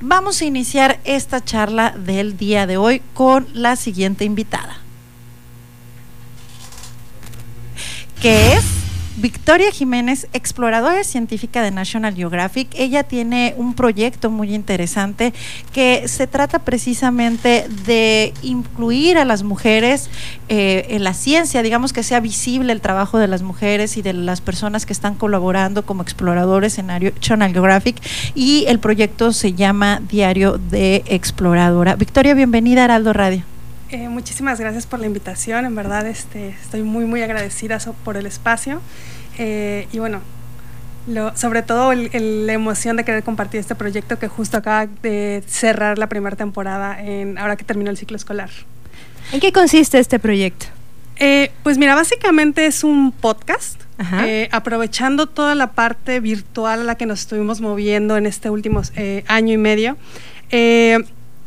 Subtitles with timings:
[0.00, 4.78] Vamos a iniciar esta charla del día de hoy con la siguiente invitada,
[9.18, 12.68] Victoria Jiménez, exploradora científica de National Geographic.
[12.74, 15.32] Ella tiene un proyecto muy interesante
[15.72, 20.10] que se trata precisamente de incluir a las mujeres
[20.50, 24.12] eh, en la ciencia, digamos que sea visible el trabajo de las mujeres y de
[24.12, 27.96] las personas que están colaborando como exploradores en National Geographic.
[28.34, 31.96] Y el proyecto se llama Diario de Exploradora.
[31.96, 33.55] Victoria, bienvenida a Heraldo Radio.
[33.90, 38.26] Eh, muchísimas gracias por la invitación, en verdad este, estoy muy muy agradecida por el
[38.26, 38.82] espacio
[39.38, 40.22] eh, y bueno,
[41.36, 46.08] sobre todo la emoción de querer compartir este proyecto que justo acaba de cerrar la
[46.08, 48.50] primera temporada en, ahora que terminó el ciclo escolar.
[49.30, 50.66] ¿En qué consiste este proyecto?
[51.14, 53.80] Eh, pues mira, básicamente es un podcast,
[54.50, 58.82] aprovechando toda la parte virtual a la que nos estuvimos moviendo en este último
[59.28, 59.96] año y medio.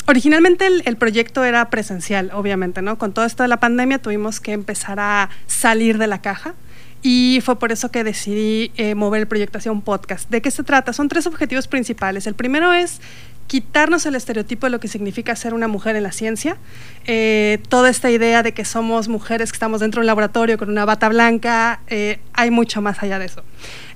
[0.10, 2.98] Originalmente el, proyecto era presencial, obviamente, ¿no?
[2.98, 6.56] Con todo esto de la pandemia tuvimos que empezar a salir de la caja
[7.04, 10.28] y fue por eso que decidí eh, mover el proyecto hacia un podcast.
[10.32, 10.94] ¿De qué se trata?
[10.94, 12.26] Son tres objetivos principales.
[12.26, 13.02] El primero es
[13.50, 16.58] quitarnos el estereotipo de lo que significa ser una mujer en la ciencia,
[17.06, 20.70] eh, toda esta idea de que somos mujeres que estamos dentro de un laboratorio con
[20.70, 23.44] una bata blanca, eh, hay mucho más allá de eso.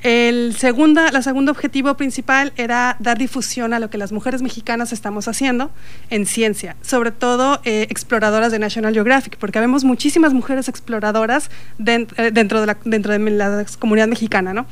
[0.03, 4.91] El segunda, la segundo objetivo principal era dar difusión a lo que las mujeres mexicanas
[4.91, 5.71] estamos haciendo
[6.09, 12.31] en ciencia, sobre todo eh, exploradoras de National Geographic, porque vemos muchísimas mujeres exploradoras eh,
[12.33, 14.53] dentro, de la, dentro de la comunidad mexicana.
[14.53, 14.65] ¿no?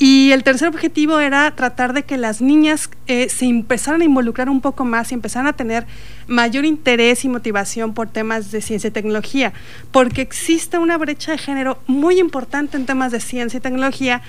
[0.00, 4.48] Y el tercer objetivo era tratar de que las niñas eh, se empezaran a involucrar
[4.48, 5.86] un poco más y empezaran a tener
[6.26, 9.52] mayor interés y motivación por temas de ciencia y tecnología,
[9.92, 14.22] porque existe una brecha de género muy importante en temas de ciencia y tecnología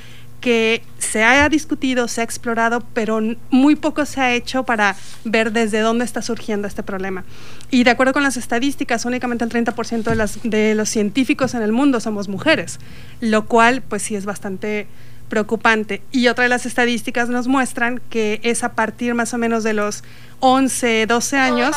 [0.43, 5.53] que se ha discutido, se ha explorado, pero muy poco se ha hecho para ver
[5.53, 7.23] desde dónde está surgiendo este problema.
[7.71, 11.61] Y de acuerdo con las estadísticas, únicamente el 30% de, las, de los científicos en
[11.61, 12.81] el mundo somos mujeres,
[13.21, 14.87] lo cual pues sí es bastante
[15.29, 16.01] preocupante.
[16.11, 19.71] Y otra de las estadísticas nos muestran que es a partir más o menos de
[19.71, 20.03] los
[20.41, 21.73] 11, 12 años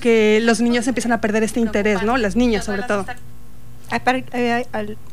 [0.00, 2.16] que los niños empiezan a perder este interés, ¿no?
[2.16, 3.04] Las niñas sobre todo.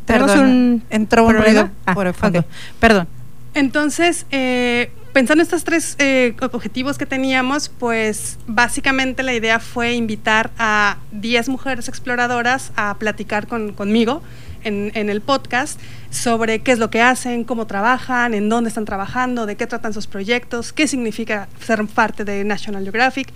[0.05, 1.69] Perdón, entró un ruido.
[1.85, 2.45] Ah, por el fondo.
[2.79, 3.07] Perdón.
[3.53, 9.93] Entonces, eh, pensando en estos tres eh, objetivos que teníamos, pues básicamente la idea fue
[9.93, 14.21] invitar a 10 mujeres exploradoras a platicar conmigo
[14.65, 18.83] en, en, el podcast sobre qué es lo que hacen, cómo trabajan, en dónde están
[18.83, 23.31] trabajando, de qué tratan sus proyectos, qué significa ser parte de National Geographic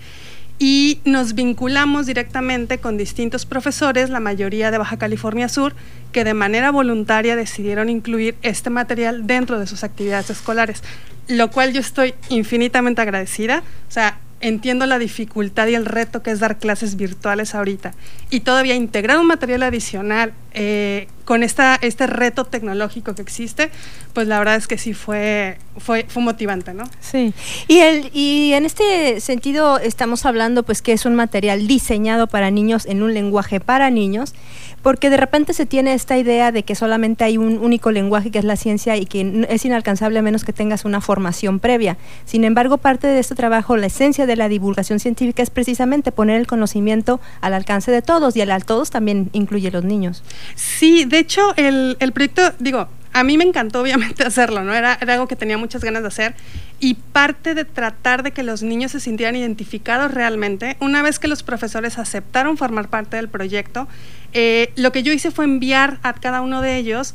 [0.62, 5.74] y nos vinculamos directamente con distintos profesores, la mayoría de Baja California Sur,
[6.12, 10.82] que de manera voluntaria decidieron incluir este material dentro de sus actividades escolares,
[11.28, 13.62] lo cual yo estoy infinitamente agradecida.
[13.88, 17.92] O sea, entiendo la dificultad y el reto que es dar clases virtuales ahorita
[18.30, 23.70] y todavía integrar un material adicional eh, con esta, este reto tecnológico que existe,
[24.14, 26.84] pues la verdad es que sí fue, fue, fue motivante, ¿no?
[27.00, 27.32] Sí.
[27.68, 32.50] Y, el, y en este sentido estamos hablando pues que es un material diseñado para
[32.50, 34.34] niños en un lenguaje para niños
[34.82, 38.38] porque de repente se tiene esta idea de que solamente hay un único lenguaje que
[38.38, 41.96] es la ciencia y que es inalcanzable a menos que tengas una formación previa.
[42.24, 46.40] Sin embargo, parte de este trabajo, la esencia de la divulgación científica es precisamente poner
[46.40, 50.22] el conocimiento al alcance de todos y al, al todos también incluye los niños.
[50.54, 54.74] Sí, de hecho, el, el proyecto, digo, a mí me encantó obviamente hacerlo, ¿no?
[54.74, 56.34] Era, algo que tenía muchas ganas de hacer
[56.78, 61.28] y parte de tratar de que los niños se sintieran identificados realmente, una vez que
[61.28, 63.86] los profesores aceptaron formar parte del proyecto,
[64.32, 67.14] eh, lo que yo hice fue enviar a cada uno de ellos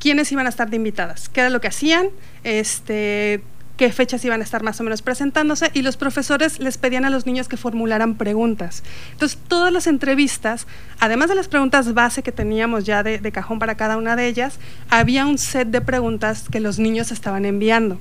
[0.00, 2.08] quiénes iban a estar de invitadas, qué era lo que hacían,
[2.42, 3.42] este,
[3.76, 7.10] qué fechas iban a estar más o menos presentándose y los profesores les pedían a
[7.10, 8.82] los niños que formularan preguntas.
[9.12, 10.66] Entonces, todas las entrevistas,
[11.00, 14.58] además de las preguntas base que teníamos ya de, cajón para cada una de ellas,
[14.90, 17.98] había un set de preguntas que los niños estaban enviando.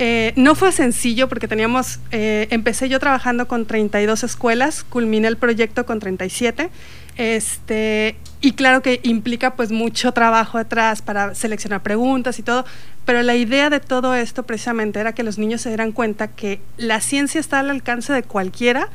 [0.00, 5.36] Eh, no fue sencillo porque teníamos, eh, empecé yo trabajando con 32 escuelas, culminé el
[5.36, 6.70] proyecto con 37
[7.16, 12.64] este, y claro que implica pues mucho trabajo detrás para seleccionar preguntas y todo,
[13.04, 16.60] pero la idea de todo esto precisamente era que los niños se dieran cuenta que
[16.76, 18.88] la ciencia está al alcance de cualquiera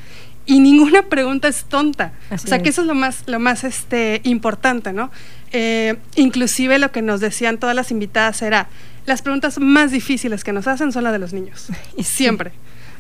[0.46, 2.14] y ninguna pregunta es tonta.
[2.32, 5.12] o sea, que eso es lo más, lo más este, importante, ¿no?
[5.52, 8.68] Eh, inclusive lo que nos decían todas las invitadas era,
[9.06, 11.68] las preguntas más difíciles que nos hacen son las de los niños.
[11.98, 12.52] Y siempre.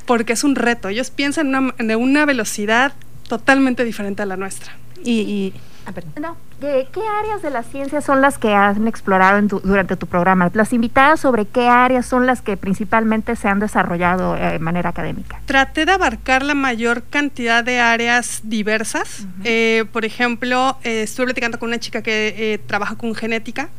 [0.05, 0.89] Porque es un reto.
[0.89, 2.93] Ellos piensan de una velocidad
[3.27, 4.73] totalmente diferente a la nuestra.
[5.03, 5.53] Y,
[5.89, 10.51] Ah, no, ¿qué áreas de la ciencia son las que han explorado durante tu programa?
[10.53, 14.89] Las invitadas sobre qué áreas son las que principalmente se han desarrollado eh, de manera
[14.89, 15.41] académica.
[15.45, 19.25] Traté de abarcar la mayor cantidad de áreas diversas.
[19.43, 23.69] Eh, por ejemplo, eh, estuve platicando con una chica que trabaja con genética.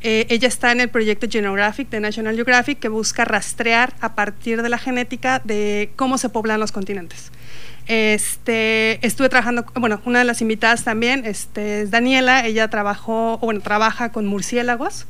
[0.00, 4.68] ella está en el proyecto Genographic de National Geographic que busca rastrear a partir de
[4.68, 7.30] la genética de cómo se poblan los continentes.
[7.92, 13.60] Este, estuve trabajando, bueno, una de las invitadas también este, es Daniela, ella trabajó, bueno,
[13.62, 15.06] trabaja con murciélagos,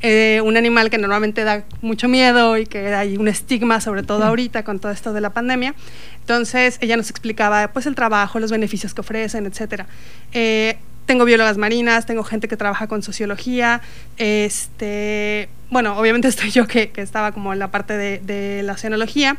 [0.00, 4.22] eh, un animal que normalmente da mucho miedo y que hay un estigma, sobre todo
[4.22, 5.74] ahorita con todo esto de la pandemia.
[6.20, 9.88] Entonces, ella nos explicaba pues el trabajo, los beneficios que ofrecen, etcétera.
[10.30, 13.80] Eh, tengo biólogas marinas, tengo gente que trabaja con sociología,
[14.18, 19.36] este, bueno, obviamente estoy yo que, estaba como en la parte de, de la oceanología.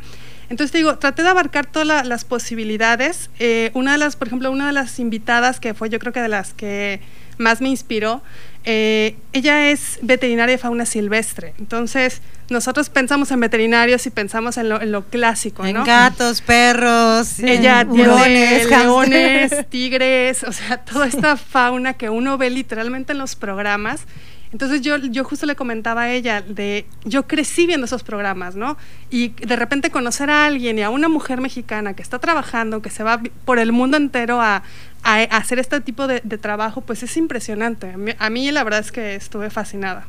[0.48, 3.30] Entonces te digo, traté de abarcar todas las posibilidades.
[3.38, 6.20] Eh, una de las, por ejemplo, una de las invitadas que fue yo creo que
[6.20, 7.00] de las que
[7.38, 8.22] más me inspiró,
[8.64, 11.54] eh, ella es veterinaria de fauna silvestre.
[11.58, 18.64] Entonces, nosotros pensamos en veterinarios y pensamos en lo, clásico, en gatos, perros, ella tiene
[18.66, 24.02] leones, tigres, o sea, toda esta fauna que uno ve literalmente en los programas
[24.52, 28.76] entonces yo, yo justo le comentaba a ella de, yo crecí viendo esos programas, ¿no?
[29.10, 32.90] Y de repente conocer a alguien y a una mujer mexicana que está trabajando, que
[32.90, 34.62] se va por el mundo entero a,
[35.04, 37.94] hacer este tipo de, trabajo, pues es impresionante.
[38.18, 40.06] A mí, la verdad es que estuve fascinada.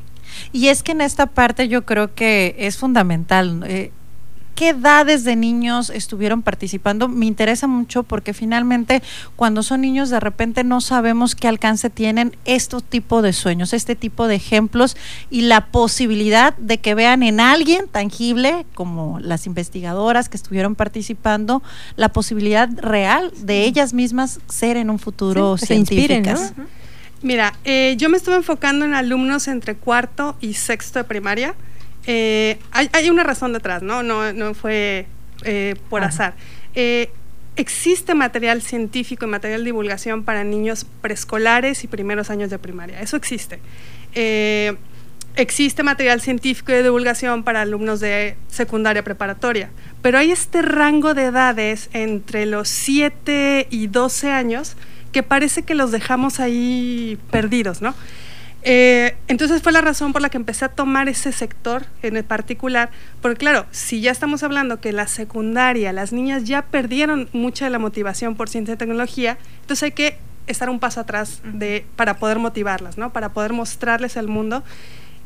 [0.51, 3.63] Y es que en esta parte yo creo que es fundamental.
[3.65, 3.91] Eh,
[4.55, 7.07] ¿Qué edades de niños estuvieron participando?
[7.07, 9.01] Me interesa mucho porque finalmente
[9.35, 13.95] cuando son niños de repente no sabemos qué alcance tienen estos tipos de sueños, este
[13.95, 14.95] tipo de ejemplos
[15.31, 21.63] y la posibilidad de que vean en alguien tangible, como las investigadoras que estuvieron participando,
[21.95, 26.53] la posibilidad real de ellas mismas ser en un futuro científicas.
[27.23, 31.55] Mira, eh, yo me estuve enfocando en alumnos entre cuarto y sexto de primaria
[32.05, 34.03] eh, hay, una razón detrás, ¿no?
[34.03, 35.07] No, fue
[35.43, 36.33] eh, por azar.
[36.75, 37.09] Eh,
[37.55, 42.99] existe material científico y material de divulgación para niños preescolares y primeros años de primaria.
[42.99, 43.59] Eso existe.
[45.35, 49.69] existe material científico y de divulgación para alumnos de secundaria preparatoria,
[50.01, 54.75] pero hay este rango de edades entre los 7 y 12 años
[55.11, 57.95] que parece que los dejamos ahí perdidos, ¿no?
[58.65, 62.23] Eh, entonces fue la razón por la que empecé a tomar ese sector en el
[62.23, 67.65] particular, porque claro, si ya estamos hablando que la secundaria, las niñas ya perdieron mucha
[67.65, 70.17] de la motivación por ciencia y tecnología, entonces hay que
[70.47, 73.11] estar un paso atrás de, para poder motivarlas, ¿no?
[73.11, 74.63] para poder mostrarles el mundo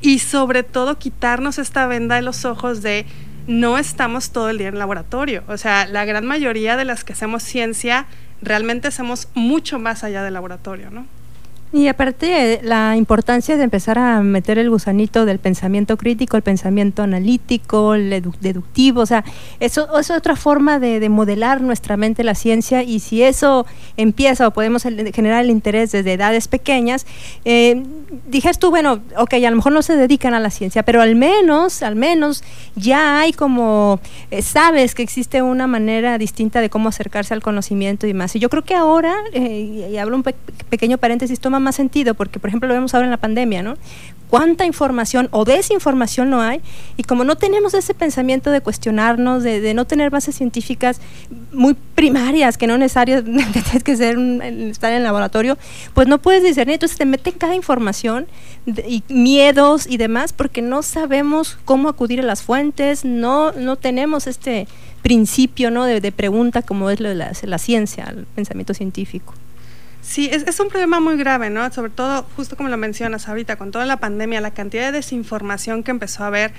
[0.01, 3.05] y sobre todo quitarnos esta venda de los ojos de
[3.47, 5.43] no estamos todo el día en el laboratorio.
[5.47, 8.05] O sea, la gran mayoría de las que hacemos ciencia
[8.41, 11.05] realmente hacemos mucho más allá del laboratorio, ¿no?
[11.73, 17.03] Y aparte la importancia de empezar a meter el gusanito del pensamiento crítico, el pensamiento
[17.03, 18.09] analítico, el
[18.39, 19.25] deductivo, o sea,
[19.59, 23.65] eso, es otra forma de, modelar nuestra mente la ciencia y si eso
[23.97, 27.05] empieza o podemos generar el interés desde edades pequeñas,
[27.43, 27.83] eh,
[28.27, 31.15] dijes tú, bueno, ok, a lo mejor no se dedican a la ciencia, pero al
[31.15, 32.43] menos, al menos
[32.75, 33.99] ya hay como,
[34.31, 38.35] eh, sabes que existe una manera distinta de cómo acercarse al conocimiento y más.
[38.37, 40.23] Y yo creo que ahora, eh, y hablo un
[40.69, 43.75] pequeño paréntesis, toma más sentido, porque por ejemplo lo vemos ahora en la pandemia, ¿no?
[44.30, 46.59] Cuánta información o desinformación no hay,
[46.98, 51.00] y como no tenemos ese pensamiento de cuestionarnos, de, no tener bases científicas
[51.54, 55.57] muy primarias, que no necesariamente tienes que ser estar en el laboratorio,
[55.94, 58.28] pues no puedes discernir, entonces te meten cada información
[58.66, 64.28] y miedos y demás, porque no sabemos cómo acudir a las fuentes, no, no tenemos
[64.28, 64.68] este
[65.02, 65.85] principio ¿no?
[65.85, 69.33] de, pregunta como es lo de la ciencia, el pensamiento científico.
[70.01, 71.69] Sí, es, un problema muy grave, ¿no?
[71.71, 75.83] Sobre todo, justo como lo mencionas ahorita, con toda la pandemia, la cantidad de desinformación
[75.83, 76.54] que empezó a haber.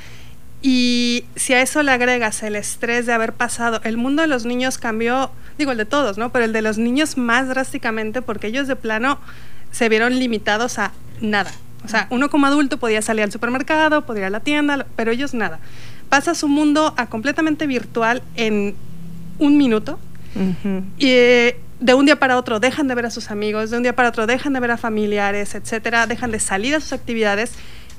[0.61, 4.45] Y si a eso le agregas el estrés de haber pasado, el mundo de los
[4.45, 6.31] niños cambió, digo el de todos, ¿no?
[6.31, 9.19] Pero el de los niños más drásticamente porque ellos de plano
[9.71, 11.53] se vieron limitados a nada.
[11.85, 15.13] O sea, uno como adulto podía salir al supermercado, podía ir a la tienda, pero
[15.13, 15.61] ellos nada.
[16.09, 18.75] Pasa su mundo a completamente virtual en
[19.39, 19.99] un minuto.
[20.99, 21.15] Y
[21.81, 24.09] de un día para otro dejan de ver a sus amigos, de un día para
[24.09, 27.53] otro dejan de ver a familiares, etcétera, dejan de salir a sus actividades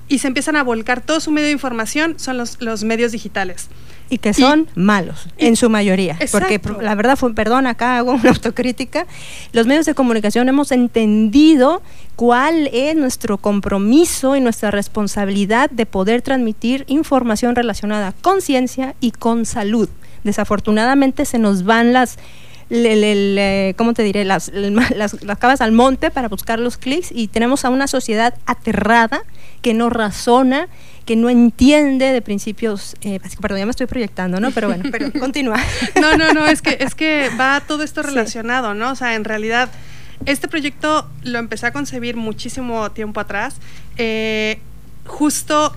[0.10, 3.70] y se empiezan a volcar todo su medio de información son los, los medios digitales.
[4.12, 6.18] Y que son malos, en su mayoría.
[6.32, 9.06] Porque la verdad, fue, perdón, acá hago una autocrítica,
[9.54, 11.84] los medios de comunicación hemos entendido
[12.16, 19.12] cuál es nuestro compromiso y nuestra responsabilidad de poder transmitir información relacionada con ciencia y
[19.12, 19.90] con salud.
[20.24, 22.18] Desafortunadamente se nos van las
[22.70, 24.26] eh, ¿cómo te diré?
[24.26, 28.36] Las, las, las cabas al monte para buscar los clics y tenemos a una sociedad
[28.46, 29.24] aterrada
[29.62, 30.68] que no razona,
[31.06, 34.52] que no entiende de principios, eh, perdón, ya me estoy proyectando, ¿no?
[34.52, 35.58] Pero bueno, pero continúa.
[36.00, 38.92] No, no, no, es que, es que va todo esto relacionado, ¿no?
[38.92, 39.70] O sea, en realidad,
[40.26, 43.58] este proyecto lo empecé a concebir muchísimo tiempo atrás.
[43.98, 44.60] Eh,
[45.06, 45.76] justo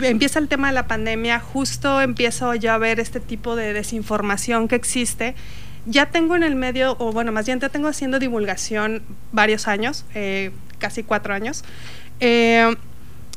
[0.00, 4.68] empieza el tema de la pandemia, justo empiezo yo a ver este tipo de desinformación
[4.68, 5.34] que existe.
[5.86, 10.04] Ya tengo en el medio, o bueno, más bien ya tengo haciendo divulgación varios años,
[10.14, 11.64] eh, casi cuatro años.
[12.20, 12.74] Eh,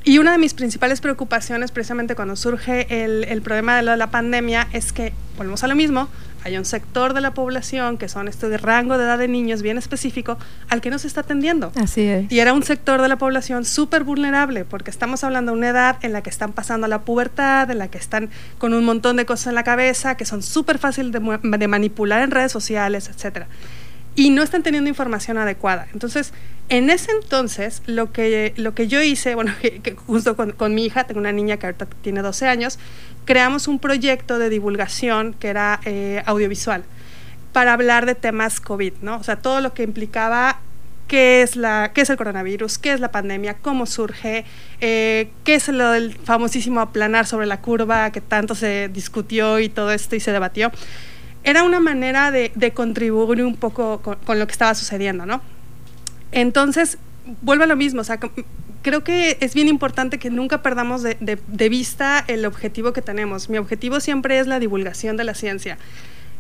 [0.04, 4.68] y una de mis principales preocupaciones, precisamente cuando surge el, el problema de la pandemia,
[4.72, 6.08] es que, volvemos a lo mismo,
[6.46, 9.80] hay un sector de la población que son este rango de edad de niños bien
[9.80, 10.38] específico
[10.70, 11.72] al que no se está atendiendo.
[11.76, 12.32] Así es.
[12.32, 15.98] Y era un sector de la población súper vulnerable porque estamos hablando de una edad
[16.04, 19.26] en la que están pasando la pubertad, en la que están con un montón de
[19.26, 23.48] cosas en la cabeza, que son súper fáciles de, de, manipular en redes sociales, etcétera.
[24.14, 25.88] Y no están teniendo información adecuada.
[25.94, 26.32] Entonces,
[26.70, 30.74] en ese entonces, lo que, lo que yo hice, bueno, que, que justo con, con,
[30.74, 32.80] mi hija, tengo una niña que ahorita tiene 12 años,
[33.26, 36.84] creamos un proyecto de divulgación que era eh, audiovisual
[37.52, 39.18] para hablar de temas COVID, ¿no?
[39.18, 40.60] O sea, todo lo que implicaba
[41.08, 44.46] qué es, la, qué es el coronavirus, qué es la pandemia, cómo surge,
[44.82, 49.70] eh, qué es lo del famosísimo aplanar sobre la curva que tanto se discutió y
[49.70, 50.72] todo esto y se debatió.
[51.44, 55.42] Era una manera de, de contribuir un poco con, con, lo que estaba sucediendo, ¿no?
[56.36, 56.98] Entonces,
[57.42, 58.20] vuelve a lo mismo, o sea,
[58.82, 63.02] creo que es bien importante que nunca perdamos de, de, de, vista el objetivo que
[63.02, 63.50] tenemos.
[63.50, 65.78] Mi objetivo siempre es la divulgación de la ciencia.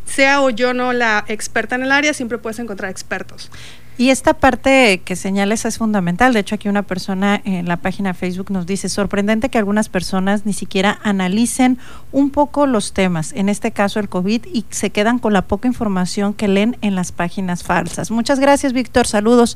[0.05, 3.49] Sea o yo no la experta en el área, siempre puedes encontrar expertos.
[3.97, 6.33] Y esta parte que señales es fundamental.
[6.33, 10.45] De hecho, aquí una persona en la página Facebook nos dice, sorprendente que algunas personas
[10.45, 11.77] ni siquiera analicen
[12.11, 15.67] un poco los temas, en este caso el COVID, y se quedan con la poca
[15.67, 18.11] información que leen en las páginas falsas.
[18.11, 19.07] Muchas gracias, Víctor.
[19.07, 19.55] Saludos.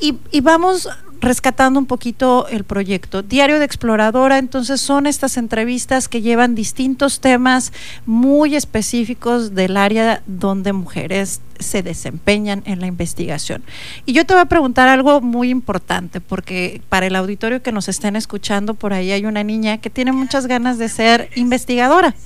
[0.00, 0.88] Y, y, vamos
[1.22, 3.22] rescatando un poquito el proyecto.
[3.22, 7.72] Diario de Exploradora, entonces son estas entrevistas que llevan distintos temas
[8.04, 13.62] muy específicos del área donde mujeres se desempeñan en la investigación.
[14.04, 17.88] Y yo te voy a preguntar algo muy importante, porque para el auditorio que nos
[17.88, 22.16] estén escuchando, por ahí hay una niña que tiene muchas ganas de ser investigadora,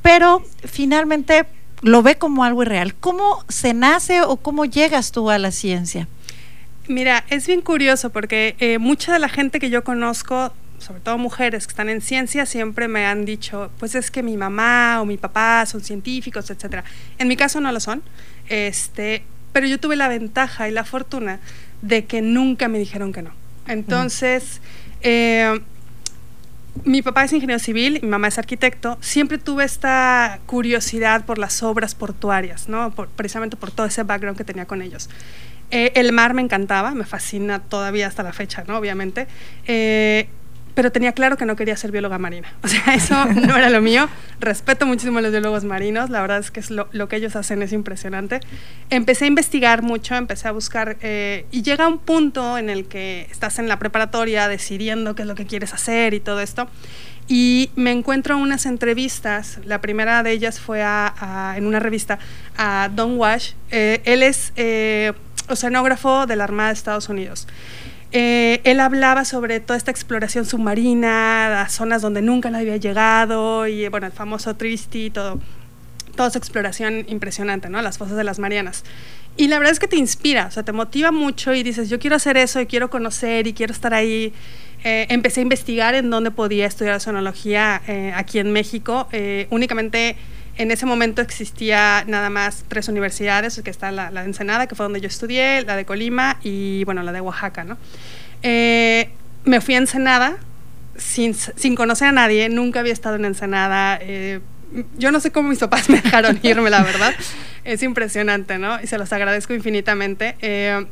[0.00, 1.44] pero finalmente
[1.82, 2.94] lo ve como algo irreal.
[2.94, 6.06] ¿Cómo se nace o cómo llegas tú a la ciencia?
[6.88, 11.18] Mira, es bien curioso porque eh, mucha de la gente que yo conozco, sobre todo
[11.18, 15.04] mujeres que están en ciencia, siempre me han dicho, pues es que mi mamá o
[15.04, 16.84] mi papá son científicos, etcétera.
[17.18, 18.02] En mi caso no lo son,
[18.48, 21.40] este, pero yo tuve la ventaja y la fortuna
[21.82, 23.32] de que nunca me dijeron que no.
[23.66, 24.62] Entonces,
[25.02, 25.60] eh,
[26.84, 31.62] mi papá es ingeniero civil, mi mamá es arquitecto, siempre tuve esta curiosidad por las
[31.62, 32.92] obras portuarias, ¿no?
[33.16, 35.10] Precisamente por todo ese background que tenía con ellos.
[35.70, 38.78] Eh, el mar me encantaba, me fascina todavía hasta la fecha, ¿no?
[38.78, 39.26] Obviamente.
[39.66, 40.28] Eh,
[40.78, 42.54] pero tenía claro que no quería ser bióloga marina.
[42.62, 44.08] O sea, eso no era lo mío.
[44.38, 47.34] Respeto muchísimo a los biólogos marinos, la verdad es que es lo, lo, que ellos
[47.34, 48.38] hacen es impresionante.
[48.88, 53.26] Empecé a investigar mucho, empecé a buscar, eh, y llega un punto en el que
[53.28, 56.68] estás en la preparatoria decidiendo qué es lo que quieres hacer y todo esto.
[57.26, 62.20] Y me encuentro unas entrevistas, la primera de ellas fue a, a, en una revista
[62.56, 63.54] a Don Wash.
[63.72, 65.12] Eh, él es eh,
[65.48, 67.46] oceanógrafo de la Armada de Estados Unidos.
[68.10, 73.66] Eh, él hablaba sobre toda esta exploración submarina, las zonas donde nunca nadie había llegado,
[73.66, 75.38] y bueno, el famoso Tristy, todo,
[76.16, 77.82] toda esa exploración impresionante, ¿no?
[77.82, 78.84] Las fosas de las Marianas.
[79.38, 82.00] Y la verdad es que te inspira, o sea, te motiva mucho y dices, yo
[82.00, 84.32] quiero hacer eso y quiero conocer y quiero estar ahí.
[84.82, 89.06] Eh, empecé a investigar en dónde podía estudiar oceanología eh, aquí en México.
[89.12, 90.16] Eh, únicamente
[90.58, 94.74] en ese momento existía nada más tres universidades, que está la, la, de Ensenada, que
[94.74, 97.78] fue donde yo estudié, la de Colima y, bueno, la de Oaxaca, ¿no?
[98.42, 99.08] Eh,
[99.44, 100.36] me fui a Ensenada
[100.96, 103.98] sin, sin, conocer a nadie, nunca había estado en Ensenada.
[104.02, 104.40] Eh,
[104.98, 107.14] yo no sé cómo mis papás me dejaron irme, la verdad.
[107.62, 108.82] Es impresionante, ¿no?
[108.82, 110.36] Y se los agradezco infinitamente.
[110.40, 110.84] Eh,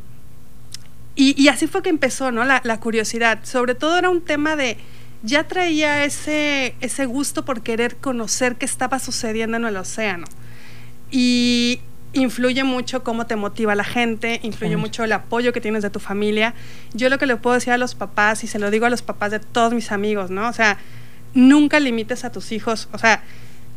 [1.16, 2.44] y, y, así fue que empezó, ¿no?
[2.44, 3.40] La, la curiosidad.
[3.42, 4.76] Sobre todo era un tema de
[5.22, 10.26] ya traía ese, ese gusto por querer conocer qué estaba sucediendo en el océano.
[11.10, 11.80] Y
[12.12, 14.80] influye mucho cómo te motiva la gente, influye claro.
[14.80, 16.54] mucho el apoyo que tienes de tu familia.
[16.94, 19.02] Yo lo que le puedo decir a los papás, y se lo digo a los
[19.02, 20.48] papás de todos mis amigos, ¿no?
[20.48, 20.78] O sea,
[21.34, 23.22] nunca limites a tus hijos, o sea,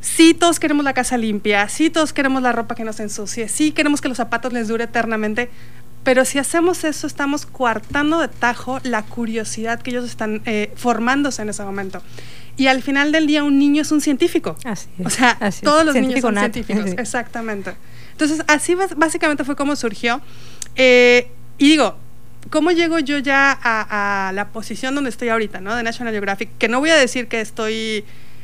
[0.01, 3.72] sí todos queremos la casa limpia, sí todos queremos la ropa que nos ensucie, sí
[3.72, 5.50] queremos que los zapatos les dure eternamente,
[6.03, 11.41] pero si hacemos eso, estamos coartando de tajo la curiosidad que ellos están eh, formándose
[11.41, 12.01] en ese momento.
[12.58, 14.56] y al final del día un niño es un científico.
[14.65, 15.62] Así O es, sea, así es.
[15.63, 16.51] todos los niños son nato.
[16.53, 16.89] científicos.
[16.89, 16.96] Sí.
[16.98, 17.74] Exactamente.
[18.12, 20.20] Entonces, así básicamente fue como surgió.
[20.75, 21.96] Eh, y digo,
[22.50, 25.74] ¿cómo llego yo ya a, a la posición donde estoy ahorita, ¿no?
[25.75, 28.03] De National Geographic, que no voy a decir que estoy,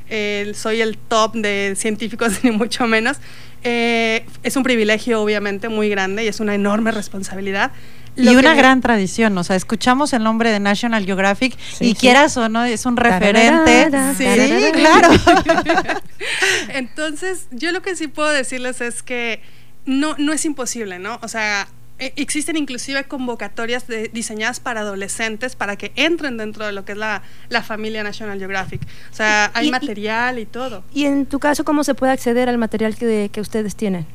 [0.10, 3.18] eh, soy el top de científicos, ni mucho menos.
[3.64, 7.72] Eh, es un privilegio, obviamente, muy grande y es una enorme responsabilidad.
[8.16, 11.86] Lo Y una me- gran tradición, o sea, escuchamos el nombre de National Geographic Sí,
[11.86, 11.96] y sí.
[11.96, 13.90] quieras o no, es un referente.
[13.92, 14.72] Tararara, Sí, tararara.
[14.72, 15.10] claro.
[16.70, 19.42] Entonces, yo lo que sí puedo decirles es que
[19.86, 21.20] no, no es imposible, ¿no?
[21.24, 26.84] O sea, existen inclusive convocatorias de- diseñadas para adolescentes para que entren dentro de lo
[26.86, 28.82] que es la, la familia National Geographic.
[29.12, 30.84] O sea, hay Y- material y todo.
[30.94, 34.06] Y en tu caso, ¿cómo se puede acceder al material que, que ustedes tienen?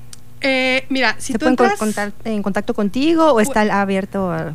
[0.42, 1.78] Eh, mira, si ¿Se tú pueden entras...
[1.78, 4.54] contar en contacto contigo o está abierto a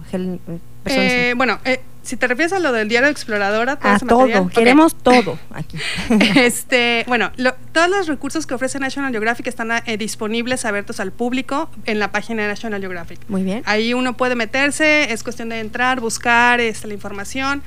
[0.85, 1.11] personas?
[1.11, 4.31] eh, bueno, eh, si te refieres a lo del diario Exploradora, todo a ese material,
[4.39, 4.53] todo, ok.
[4.53, 5.77] queremos todo aquí.
[6.35, 11.11] Este, bueno, lo- todos los recursos que ofrece National Geographic están eh, disponibles, abiertos al
[11.11, 13.19] público en la página de National Geographic.
[13.27, 13.63] Muy bien.
[13.65, 17.63] Ahí uno puede meterse, es cuestión de entrar, buscar este, la información.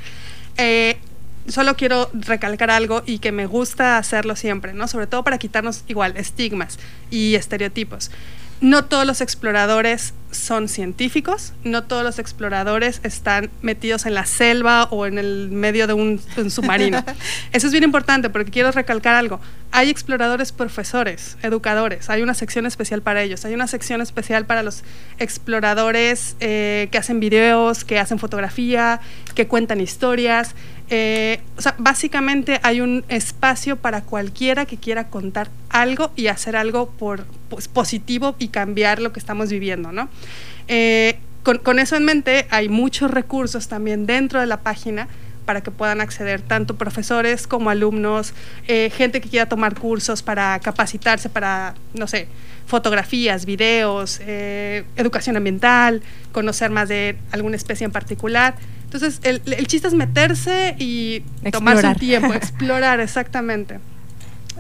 [0.56, 0.98] Eh,
[1.48, 4.86] solo quiero recalcar algo y que me gusta hacerlo siempre, ¿no?
[4.86, 6.78] Sobre todo para quitarnos igual estigmas
[7.10, 8.10] y estereotipos.
[8.60, 14.84] No todos los exploradores son científicos, no todos los exploradores están metidos en la selva
[14.90, 17.04] o en el medio de un, submarino.
[17.52, 19.40] Eso es bien importante porque quiero recalcar algo.
[19.70, 24.62] Hay exploradores profesores, educadores, hay una sección especial para ellos, hay una sección especial para
[24.62, 24.82] los
[25.18, 29.00] exploradores eh, que hacen videos, que hacen fotografía,
[29.34, 30.54] que cuentan historias.
[30.90, 31.40] Eh,
[31.78, 37.68] básicamente hay un espacio para cualquiera que quiera contar algo y hacer algo por, pues,
[37.68, 40.08] positivo y cambiar lo que estamos viviendo, ¿no?
[40.66, 45.08] Eh, con, con eso en mente, hay muchos recursos también dentro de la página
[45.48, 48.34] para que puedan acceder tanto profesores como alumnos,
[48.66, 52.28] eh, gente que quiera tomar cursos para capacitarse para, no sé,
[52.66, 56.02] fotografías, videos, eh, educación ambiental,
[56.32, 58.56] conocer más de alguna especie en particular.
[58.88, 63.80] Entonces, el, el chiste es meterse y tomarse un tiempo, explorar exactamente.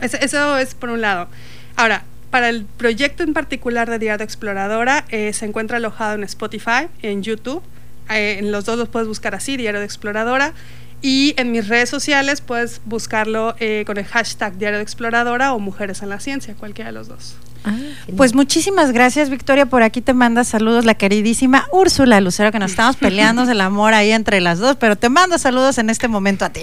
[0.02, 1.28] Eso, eso es por un lado.
[1.76, 6.88] Ahora, para el proyecto en particular de Diario Exploradora, eh, se encuentra alojado en Spotify,
[7.00, 7.62] en YouTube.
[8.10, 10.52] Eh, en los dos los puedes buscar así, Diario de Exploradora.
[11.00, 15.58] Y en mis redes sociales puedes buscarlo eh, con el hashtag Diario de Exploradora o
[15.58, 17.36] Mujeres en la Ciencia, cualquiera de los dos.
[17.64, 17.76] Ah.
[18.16, 19.66] Pues muchísimas gracias, Victoria.
[19.66, 23.94] Por aquí te manda saludos la queridísima Úrsula Lucero, que nos estamos peleando el amor
[23.94, 26.62] ahí entre las dos, pero te manda saludos en este momento a ti.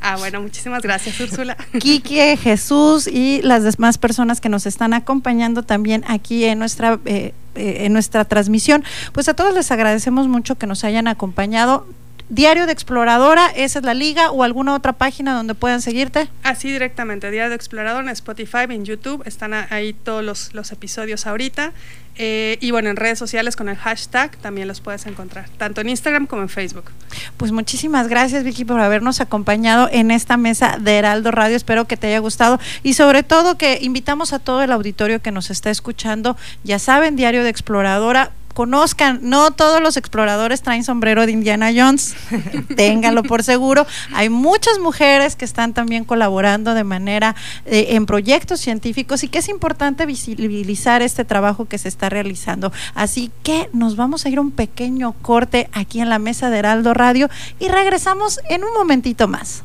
[0.00, 1.56] Ah, bueno, muchísimas gracias, Úrsula.
[1.80, 7.32] Quique, Jesús y las demás personas que nos están acompañando también aquí en nuestra eh,
[7.54, 8.84] eh, en nuestra transmisión.
[9.12, 11.86] Pues a todos les agradecemos mucho que nos hayan acompañado.
[12.28, 16.28] Diario de Exploradora, esa es la liga o alguna otra página donde puedan seguirte.
[16.42, 21.26] Así directamente, Diario de Explorador en Spotify, en YouTube, están ahí todos los, los episodios
[21.26, 21.72] ahorita.
[22.18, 25.90] Eh, y bueno, en redes sociales con el hashtag también los puedes encontrar, tanto en
[25.90, 26.84] Instagram como en Facebook.
[27.36, 31.56] Pues muchísimas gracias Vicky por habernos acompañado en esta mesa de Heraldo Radio.
[31.56, 35.30] Espero que te haya gustado y sobre todo que invitamos a todo el auditorio que
[35.30, 36.38] nos está escuchando.
[36.64, 38.32] Ya saben, Diario de Exploradora.
[38.56, 42.16] Conozcan, no todos los exploradores traen sombrero de Indiana Jones,
[42.74, 43.86] ténganlo por seguro.
[44.14, 49.40] Hay muchas mujeres que están también colaborando de manera eh, en proyectos científicos y que
[49.40, 52.72] es importante visibilizar este trabajo que se está realizando.
[52.94, 56.56] Así que nos vamos a ir a un pequeño corte aquí en la mesa de
[56.56, 59.64] Heraldo Radio y regresamos en un momentito más.